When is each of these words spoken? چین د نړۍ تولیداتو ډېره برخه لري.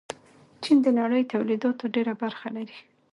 چین 0.63 0.77
د 0.85 0.87
نړۍ 0.99 1.23
تولیداتو 1.33 1.83
ډېره 1.95 2.13
برخه 2.21 2.47
لري. 2.55 2.77